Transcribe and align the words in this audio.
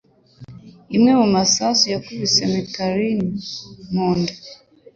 Imwe 0.95 1.11
mu 1.19 1.27
masasu 1.35 1.83
yakubise 1.93 2.41
McKinley 2.51 3.17
mu 3.93 4.07
nda. 4.19 4.33